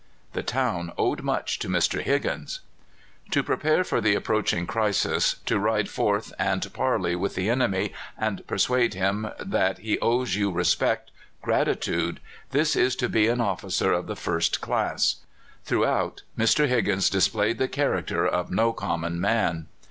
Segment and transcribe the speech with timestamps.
[0.33, 2.01] The town owed much to Mr.
[2.01, 2.61] Higgins!
[3.29, 8.41] To prepare for the approaching crisis, to ride forth and parley with the enemy and
[8.47, 11.11] persuade him that he owes you respect,
[11.43, 12.19] gratitude
[12.49, 15.17] this is to be an officer of the first class.
[15.65, 16.67] Throughout Mr.
[16.67, 19.67] Higgins displayed the character of no common man.